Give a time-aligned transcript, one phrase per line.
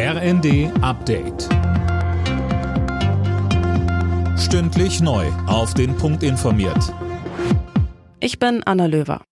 [0.00, 1.48] RND Update.
[4.38, 5.26] Stündlich neu.
[5.48, 6.94] Auf den Punkt informiert.
[8.20, 9.22] Ich bin Anna Löwer.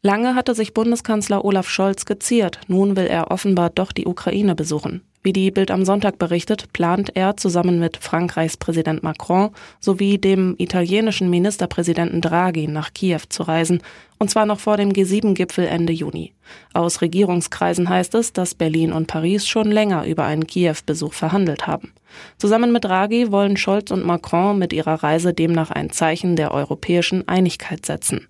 [0.00, 2.60] Lange hatte sich Bundeskanzler Olaf Scholz geziert.
[2.68, 5.02] Nun will er offenbar doch die Ukraine besuchen.
[5.22, 10.54] Wie die Bild am Sonntag berichtet, plant er zusammen mit Frankreichs Präsident Macron sowie dem
[10.56, 13.82] italienischen Ministerpräsidenten Draghi nach Kiew zu reisen,
[14.18, 16.32] und zwar noch vor dem G7-Gipfel Ende Juni.
[16.72, 21.92] Aus Regierungskreisen heißt es, dass Berlin und Paris schon länger über einen Kiew-Besuch verhandelt haben.
[22.38, 27.28] Zusammen mit Draghi wollen Scholz und Macron mit ihrer Reise demnach ein Zeichen der europäischen
[27.28, 28.26] Einigkeit setzen.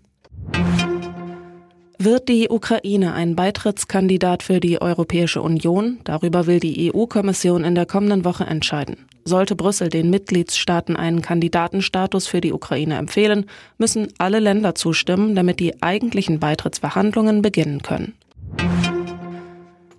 [2.02, 5.98] Wird die Ukraine ein Beitrittskandidat für die Europäische Union?
[6.04, 9.06] Darüber will die EU-Kommission in der kommenden Woche entscheiden.
[9.26, 13.44] Sollte Brüssel den Mitgliedstaaten einen Kandidatenstatus für die Ukraine empfehlen,
[13.76, 18.14] müssen alle Länder zustimmen, damit die eigentlichen Beitrittsverhandlungen beginnen können.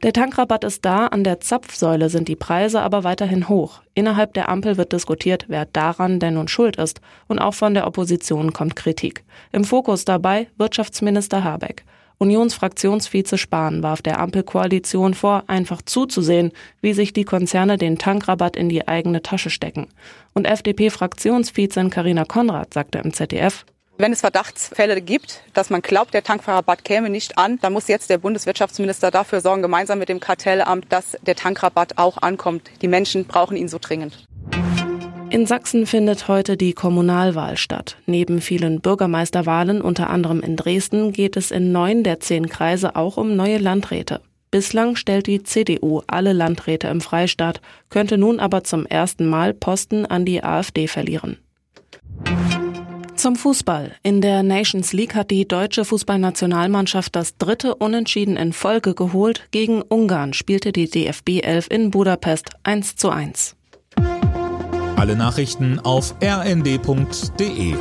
[0.04, 3.82] Der Tankrabatt ist da, an der Zapfsäule sind die Preise aber weiterhin hoch.
[3.94, 7.86] Innerhalb der Ampel wird diskutiert, wer daran denn nun schuld ist, und auch von der
[7.86, 9.24] Opposition kommt Kritik.
[9.52, 11.84] Im Fokus dabei Wirtschaftsminister Habeck.
[12.18, 18.70] Unionsfraktionsvize Spahn warf der Ampelkoalition vor, einfach zuzusehen, wie sich die Konzerne den Tankrabatt in
[18.70, 19.88] die eigene Tasche stecken.
[20.34, 23.66] Und FDP-Fraktionsvizin Karina Konrad sagte im ZDF,
[24.02, 28.10] wenn es Verdachtsfälle gibt, dass man glaubt, der Tankrabatt käme nicht an, dann muss jetzt
[28.10, 32.72] der Bundeswirtschaftsminister dafür sorgen, gemeinsam mit dem Kartellamt, dass der Tankrabatt auch ankommt.
[32.82, 34.26] Die Menschen brauchen ihn so dringend.
[35.30, 37.98] In Sachsen findet heute die Kommunalwahl statt.
[38.06, 43.18] Neben vielen Bürgermeisterwahlen, unter anderem in Dresden, geht es in neun der zehn Kreise auch
[43.18, 44.20] um neue Landräte.
[44.50, 50.06] Bislang stellt die CDU alle Landräte im Freistaat, könnte nun aber zum ersten Mal Posten
[50.06, 51.38] an die AfD verlieren.
[53.22, 53.92] Zum Fußball.
[54.02, 59.44] In der Nations League hat die deutsche Fußballnationalmannschaft das dritte Unentschieden in Folge geholt.
[59.52, 63.56] Gegen Ungarn spielte die DFB 11 in Budapest 1 zu 1.
[64.96, 67.76] Alle Nachrichten auf rnd.de